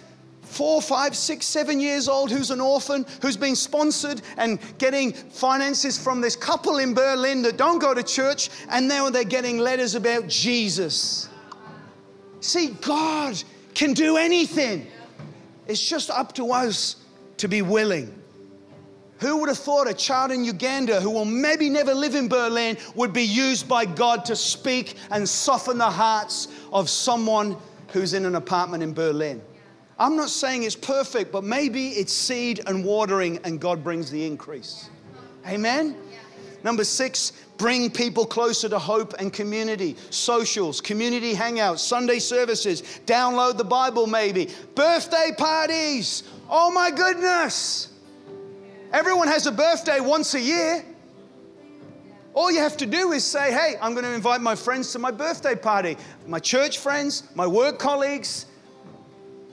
[0.51, 5.97] four, five, six, seven years old who's an orphan, who's been sponsored and getting finances
[5.97, 9.95] from this couple in Berlin that don't go to church, and now they're getting letters
[9.95, 11.29] about Jesus.
[12.41, 13.43] See, God
[13.75, 14.87] can do anything.
[15.69, 16.97] It's just up to us
[17.37, 18.13] to be willing.
[19.21, 22.77] Who would have thought a child in Uganda who will maybe never live in Berlin
[22.95, 27.57] would be used by God to speak and soften the hearts of someone
[27.89, 29.43] who's in an apartment in Berlin?
[30.01, 34.25] I'm not saying it's perfect, but maybe it's seed and watering and God brings the
[34.25, 34.89] increase.
[35.47, 35.95] Amen?
[36.65, 39.97] Number six, bring people closer to hope and community.
[40.09, 46.23] Socials, community hangouts, Sunday services, download the Bible maybe, birthday parties.
[46.49, 47.93] Oh my goodness.
[48.95, 50.83] Everyone has a birthday once a year.
[52.33, 54.99] All you have to do is say, hey, I'm going to invite my friends to
[54.99, 58.47] my birthday party, my church friends, my work colleagues,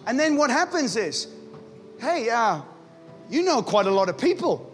[0.07, 1.27] and then what happens is,
[1.99, 2.61] hey, uh,
[3.29, 4.73] you know quite a lot of people.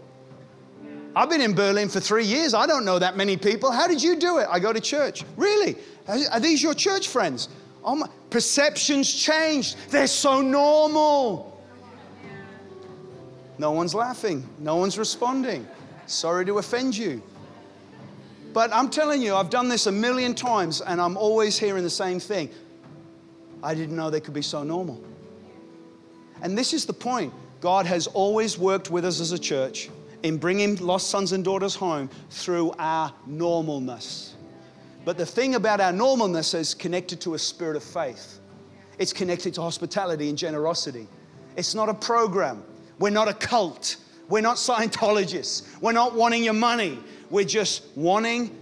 [1.15, 2.53] I've been in Berlin for three years.
[2.53, 3.71] I don't know that many people.
[3.71, 4.47] How did you do it?
[4.49, 5.23] I go to church.
[5.35, 5.75] Really?
[6.07, 7.49] Are these your church friends?
[7.83, 9.75] Oh my, perceptions changed.
[9.89, 11.61] They're so normal.
[13.57, 14.47] No one's laughing.
[14.59, 15.67] No one's responding.
[16.05, 17.23] Sorry to offend you.
[18.53, 21.89] But I'm telling you, I've done this a million times and I'm always hearing the
[21.89, 22.51] same thing.
[23.63, 25.01] I didn't know they could be so normal.
[26.43, 29.89] And this is the point God has always worked with us as a church
[30.21, 34.33] in bringing lost sons and daughters home through our normalness.
[35.05, 38.39] But the thing about our normalness is connected to a spirit of faith.
[38.99, 41.07] It's connected to hospitality and generosity.
[41.55, 42.63] It's not a program.
[42.99, 43.97] We're not a cult.
[44.29, 45.81] We're not Scientologists.
[45.81, 46.99] We're not wanting your money.
[47.29, 48.55] We're just wanting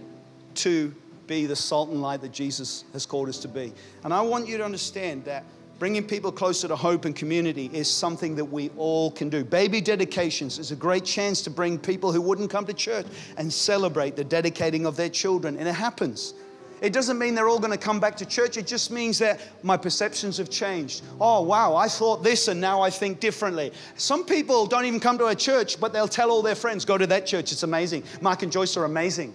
[0.54, 0.94] to
[1.26, 3.72] be the salt and light that Jesus has called us to be.
[4.04, 5.44] And I want you to understand that
[5.82, 9.42] Bringing people closer to hope and community is something that we all can do.
[9.42, 13.04] Baby dedications is a great chance to bring people who wouldn't come to church
[13.36, 16.34] and celebrate the dedicating of their children, and it happens.
[16.80, 18.56] It doesn't mean they're all going to come back to church.
[18.56, 21.02] It just means that my perceptions have changed.
[21.20, 23.72] Oh, wow, I thought this and now I think differently.
[23.96, 26.96] Some people don't even come to a church, but they'll tell all their friends, go
[26.96, 27.50] to that church.
[27.50, 28.04] It's amazing.
[28.20, 29.34] Mark and Joyce are amazing.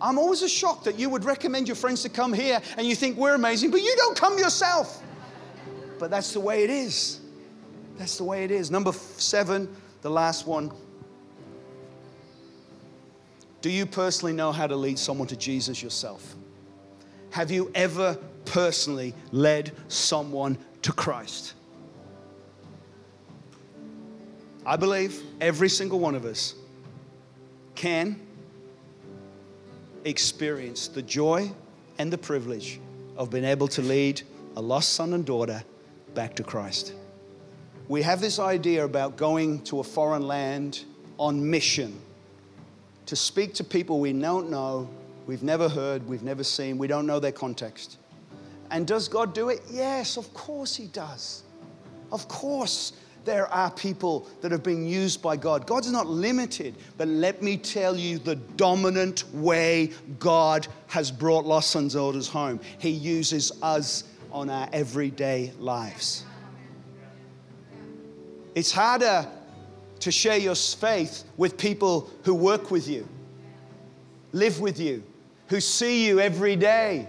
[0.00, 2.94] I'm always a shock that you would recommend your friends to come here and you
[2.94, 5.02] think we're amazing, but you don't come yourself.
[5.98, 7.20] But that's the way it is.
[7.96, 8.70] That's the way it is.
[8.70, 10.72] Number seven, the last one.
[13.60, 16.34] Do you personally know how to lead someone to Jesus yourself?
[17.30, 21.54] Have you ever personally led someone to Christ?
[24.66, 26.54] I believe every single one of us
[27.74, 28.20] can
[30.04, 31.50] experience the joy
[31.98, 32.80] and the privilege
[33.16, 34.22] of being able to lead
[34.56, 35.62] a lost son and daughter
[36.14, 36.94] back to Christ.
[37.88, 40.84] We have this idea about going to a foreign land
[41.18, 42.00] on mission
[43.06, 44.88] to speak to people we don't know,
[45.26, 47.98] we've never heard, we've never seen, we don't know their context.
[48.70, 49.60] And does God do it?
[49.70, 51.42] Yes, of course He does.
[52.10, 52.92] Of course,
[53.24, 55.66] there are people that have been used by God.
[55.66, 61.70] God's not limited, but let me tell you the dominant way God has brought lost
[61.70, 62.60] sons and daughters home.
[62.78, 66.24] He uses us on our everyday lives.
[68.54, 69.26] It's harder
[70.00, 73.08] to share your faith with people who work with you,
[74.32, 75.02] live with you,
[75.48, 77.08] who see you every day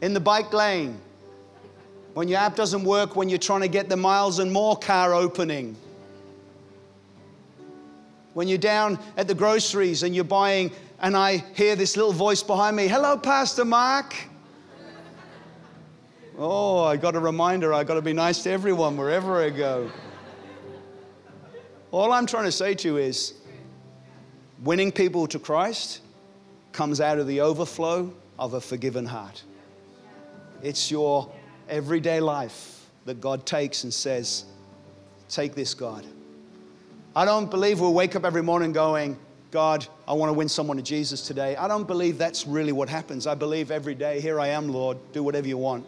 [0.00, 1.00] in the bike lane,
[2.16, 5.12] when your app doesn't work, when you're trying to get the miles and more car
[5.12, 5.76] opening,
[8.32, 12.42] when you're down at the groceries and you're buying, and I hear this little voice
[12.42, 14.14] behind me, Hello, Pastor Mark.
[16.38, 19.90] Oh, I got a reminder, I got to be nice to everyone wherever I go.
[21.90, 23.34] All I'm trying to say to you is
[24.62, 26.00] winning people to Christ
[26.72, 29.42] comes out of the overflow of a forgiven heart.
[30.62, 31.30] It's your
[31.68, 34.44] everyday life that God takes and says,
[35.28, 36.06] Take this, God.
[37.14, 39.16] I don't believe we'll wake up every morning going,
[39.50, 41.56] God, I want to win someone to Jesus today.
[41.56, 43.26] I don't believe that's really what happens.
[43.26, 45.86] I believe every day, here I am, Lord, do whatever you want.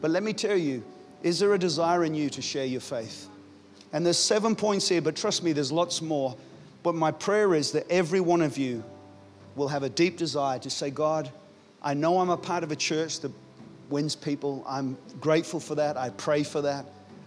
[0.00, 0.82] But let me tell you,
[1.22, 3.28] is there a desire in you to share your faith?
[3.92, 6.36] And there's seven points here, but trust me, there's lots more.
[6.82, 8.82] But my prayer is that every one of you
[9.56, 11.30] will have a deep desire to say, God,
[11.82, 13.32] I know I'm a part of a church that
[13.94, 14.64] wins people.
[14.68, 15.96] I'm grateful for that.
[15.96, 16.84] I pray for that.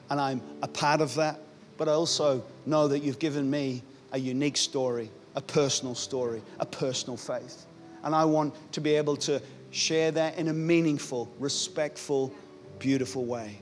[0.09, 1.39] And I'm a part of that.
[1.77, 6.65] But I also know that you've given me a unique story, a personal story, a
[6.65, 7.65] personal faith.
[8.03, 12.33] And I want to be able to share that in a meaningful, respectful,
[12.79, 13.61] beautiful way.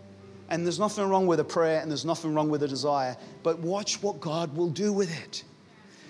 [0.49, 3.59] And there's nothing wrong with a prayer and there's nothing wrong with a desire, but
[3.59, 5.43] watch what God will do with it.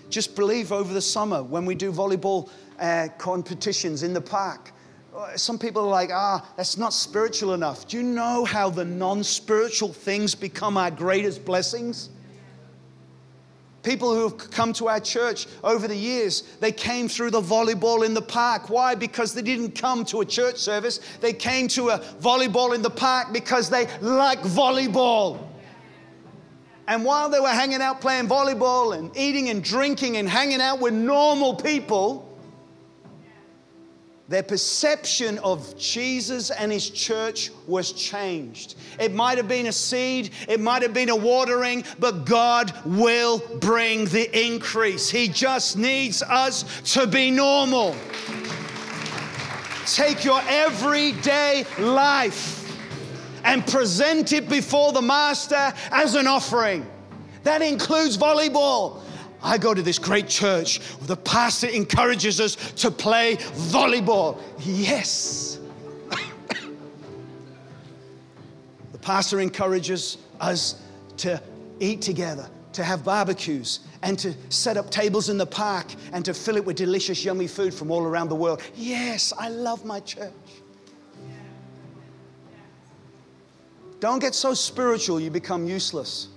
[0.10, 4.72] Just believe over the summer when we do volleyball uh, competitions in the park
[5.36, 7.88] some people are like, ah, that's not spiritual enough.
[7.88, 12.10] Do you know how the non spiritual things become our greatest blessings?
[13.84, 18.04] People who have come to our church over the years, they came through the volleyball
[18.04, 18.70] in the park.
[18.70, 18.96] Why?
[18.96, 21.00] Because they didn't come to a church service.
[21.22, 25.48] They came to a volleyball in the park because they like volleyball.
[26.88, 30.80] And while they were hanging out playing volleyball and eating and drinking and hanging out
[30.80, 32.25] with normal people,
[34.28, 38.76] their perception of Jesus and his church was changed.
[39.00, 43.38] It might have been a seed, it might have been a watering, but God will
[43.60, 45.10] bring the increase.
[45.12, 47.96] He just needs us to be normal.
[49.86, 52.64] Take your everyday life
[53.44, 56.84] and present it before the Master as an offering.
[57.44, 59.02] That includes volleyball.
[59.42, 64.40] I go to this great church where the pastor encourages us to play volleyball.
[64.60, 65.60] Yes.
[68.92, 70.82] the pastor encourages us
[71.18, 71.42] to
[71.80, 76.34] eat together, to have barbecues, and to set up tables in the park and to
[76.34, 78.62] fill it with delicious, yummy food from all around the world.
[78.76, 80.32] Yes, I love my church.
[84.00, 86.28] Don't get so spiritual you become useless.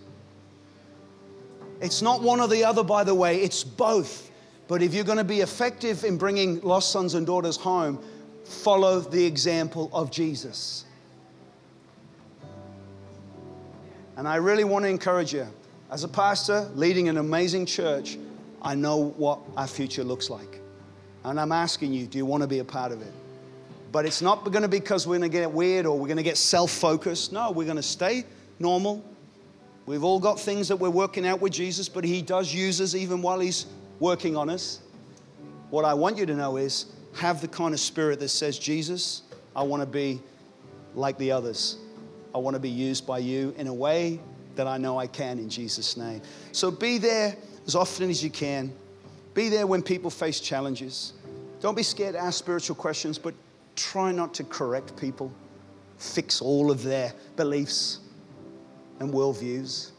[1.81, 4.31] It's not one or the other, by the way, it's both.
[4.67, 8.03] But if you're going to be effective in bringing lost sons and daughters home,
[8.45, 10.85] follow the example of Jesus.
[14.17, 15.47] And I really want to encourage you.
[15.91, 18.19] As a pastor leading an amazing church,
[18.61, 20.61] I know what our future looks like.
[21.25, 23.13] And I'm asking you, do you want to be a part of it?
[23.91, 26.19] But it's not going to be because we're going to get weird or we're going
[26.19, 27.33] to get self focused.
[27.33, 28.25] No, we're going to stay
[28.59, 29.03] normal.
[29.89, 32.95] We've all got things that we're working out with Jesus, but He does use us
[32.95, 33.65] even while He's
[34.01, 34.81] working on us.
[35.71, 39.23] What I want you to know is have the kind of spirit that says, Jesus,
[39.57, 40.21] I want to be
[40.95, 41.79] like the others.
[42.35, 44.21] I want to be used by you in a way
[44.57, 46.21] that I know I can in Jesus' name.
[46.53, 47.35] So be there
[47.67, 48.71] as often as you can.
[49.33, 51.15] Be there when people face challenges.
[51.61, 53.33] Don't be scared to ask spiritual questions, but
[53.75, 55.33] try not to correct people,
[55.97, 58.01] fix all of their beliefs
[59.01, 59.91] and worldviews.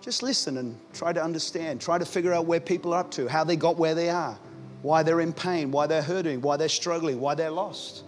[0.00, 1.80] Just listen and try to understand.
[1.80, 4.38] Try to figure out where people are up to, how they got where they are,
[4.82, 8.04] why they're in pain, why they're hurting, why they're struggling, why they're lost.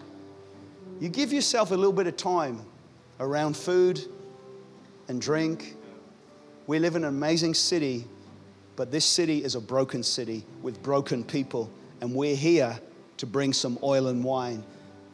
[1.01, 2.61] You give yourself a little bit of time
[3.21, 4.01] around food
[5.09, 5.77] and drink.
[6.67, 8.05] We live in an amazing city
[8.79, 11.69] But this city is a broken city with broken people,
[12.01, 12.79] and we're here
[13.17, 14.63] to bring some oil and wine,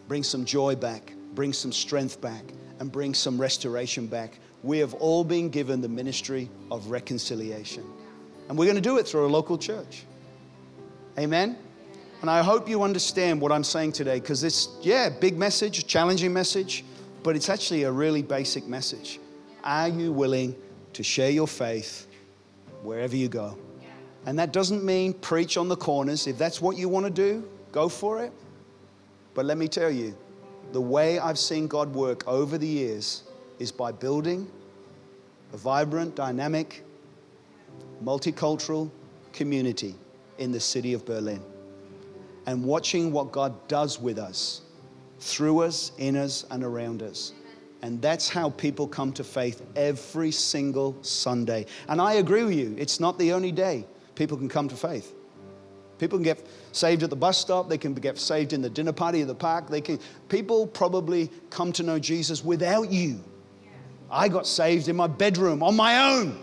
[0.06, 2.44] bring some joy back, bring some strength back,
[2.78, 4.38] and bring some restoration back.
[4.64, 7.84] We have all been given the ministry of reconciliation.
[8.48, 10.04] And we're going to do it through a local church.
[11.18, 11.58] Amen?
[12.22, 16.32] And I hope you understand what I'm saying today because it's, yeah, big message, challenging
[16.32, 16.82] message,
[17.22, 19.20] but it's actually a really basic message.
[19.64, 20.56] Are you willing
[20.94, 22.06] to share your faith
[22.82, 23.58] wherever you go?
[24.24, 26.26] And that doesn't mean preach on the corners.
[26.26, 28.32] If that's what you want to do, go for it.
[29.34, 30.16] But let me tell you,
[30.72, 33.24] the way I've seen God work over the years
[33.58, 34.50] is by building
[35.52, 36.82] a vibrant, dynamic,
[38.02, 38.90] multicultural
[39.32, 39.94] community
[40.38, 41.42] in the city of Berlin
[42.46, 44.62] and watching what God does with us,
[45.18, 47.32] through us, in us, and around us.
[47.82, 51.66] And that's how people come to faith every single Sunday.
[51.88, 55.14] And I agree with you, it's not the only day people can come to faith.
[55.98, 58.92] People can get saved at the bus stop, they can get saved in the dinner
[58.92, 59.68] party at the park.
[59.68, 59.98] They can
[60.28, 63.20] people probably come to know Jesus without you.
[64.10, 66.40] I got saved in my bedroom on my own.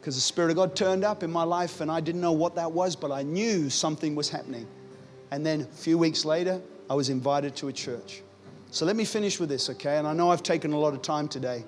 [0.00, 2.54] Because the Spirit of God turned up in my life and I didn't know what
[2.54, 4.66] that was, but I knew something was happening.
[5.30, 8.22] And then a few weeks later, I was invited to a church.
[8.70, 9.98] So let me finish with this, okay?
[9.98, 11.64] And I know I've taken a lot of time today.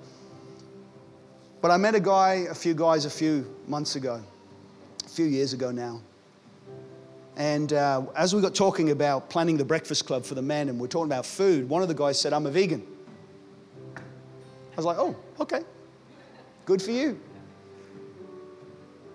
[1.60, 4.22] But I met a guy, a few guys, a few months ago,
[5.04, 6.00] a few years ago now.
[7.36, 10.78] And uh, as we got talking about planning the breakfast club for the men and
[10.78, 12.86] we're talking about food, one of the guys said, I'm a vegan.
[14.72, 15.62] I was like, oh, okay.
[16.64, 17.20] Good for you.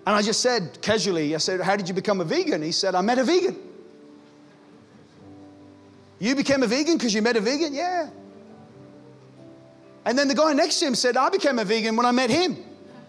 [0.06, 2.62] And I just said casually, I said, How did you become a vegan?
[2.62, 3.58] He said, I met a vegan.
[6.18, 7.74] You became a vegan because you met a vegan?
[7.74, 8.08] Yeah.
[10.04, 12.30] And then the guy next to him said, I became a vegan when I met
[12.30, 12.56] him.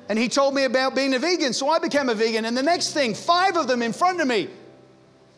[0.10, 2.44] And he told me about being a vegan, so I became a vegan.
[2.46, 4.50] And the next thing, five of them in front of me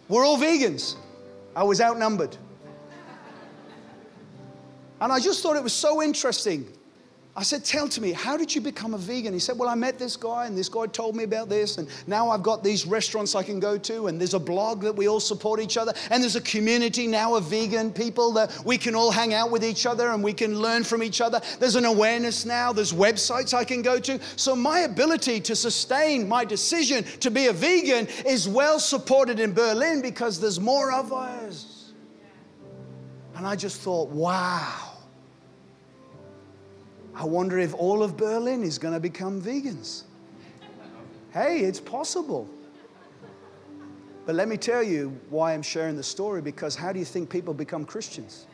[0.08, 0.96] were all vegans.
[1.56, 2.36] I was outnumbered.
[5.00, 6.66] And I just thought it was so interesting
[7.34, 9.32] I said, Tell to me, how did you become a vegan?
[9.32, 11.88] He said, Well, I met this guy, and this guy told me about this, and
[12.06, 15.08] now I've got these restaurants I can go to, and there's a blog that we
[15.08, 18.96] all support each other, and there's a community now of vegan people that we can
[18.96, 21.40] all hang out with each other and we can learn from each other.
[21.60, 24.20] There's an awareness now, there's websites I can go to.
[24.36, 29.54] So, my ability to sustain my decision to be a vegan is well supported in
[29.54, 31.94] Berlin because there's more of us.
[33.38, 34.91] And I just thought, wow.
[37.22, 40.06] I wonder if all of Berlin is going to become vegans.
[41.32, 42.50] Hey, it's possible.
[44.26, 47.30] But let me tell you why I'm sharing the story because how do you think
[47.30, 48.48] people become Christians?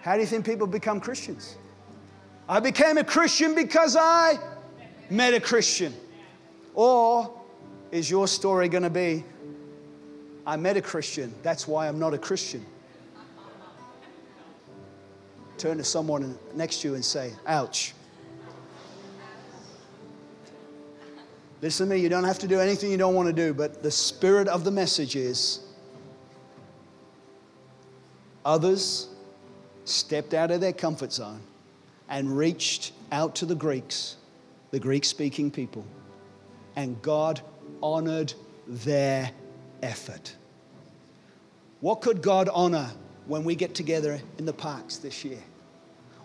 [0.00, 1.56] How do you think people become Christians?
[2.48, 4.38] I became a Christian because I
[5.10, 5.92] met a Christian.
[6.72, 7.38] Or
[7.90, 9.24] is your story going to be,
[10.46, 12.64] I met a Christian, that's why I'm not a Christian?
[15.62, 17.94] Turn to someone next to you and say, ouch.
[21.60, 23.80] Listen to me, you don't have to do anything you don't want to do, but
[23.80, 25.60] the spirit of the message is
[28.44, 29.06] others
[29.84, 31.40] stepped out of their comfort zone
[32.08, 34.16] and reached out to the Greeks,
[34.72, 35.86] the Greek speaking people,
[36.74, 37.40] and God
[37.80, 38.34] honored
[38.66, 39.30] their
[39.80, 40.34] effort.
[41.78, 42.90] What could God honor
[43.28, 45.38] when we get together in the parks this year?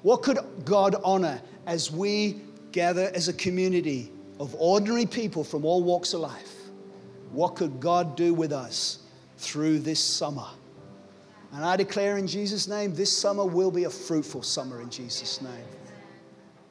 [0.02, 2.42] What could God honor as we
[2.72, 6.54] gather as a community of ordinary people from all walks of life?
[7.32, 9.00] What could God do with us
[9.38, 10.48] through this summer?
[11.54, 15.42] And I declare in Jesus' name, this summer will be a fruitful summer in Jesus'
[15.42, 15.66] name.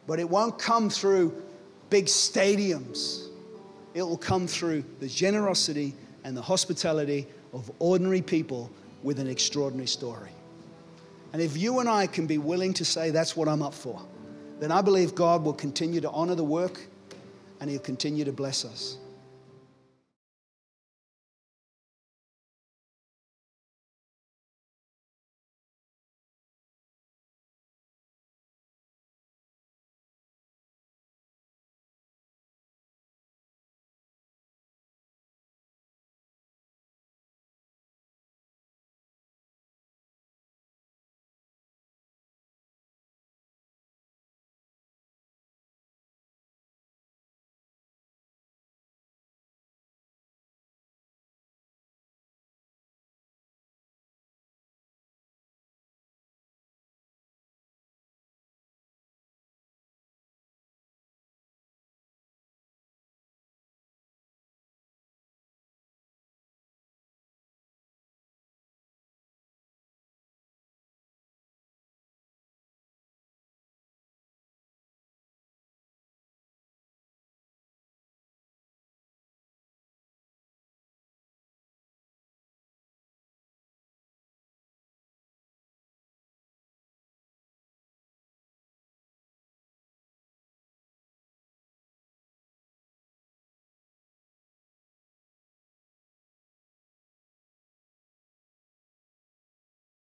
[0.06, 1.42] But it won't come through
[1.90, 3.28] big stadiums,
[3.94, 8.70] it will come through the generosity and the hospitality of ordinary people
[9.02, 10.30] with an extraordinary story.
[11.32, 14.00] And if you and I can be willing to say, that's what I'm up for,
[14.60, 16.80] then I believe God will continue to honor the work
[17.60, 18.98] and He'll continue to bless us.